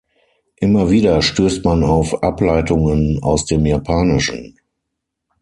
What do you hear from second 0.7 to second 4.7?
wieder stößt man auf Ableitungen aus dem Japanischen.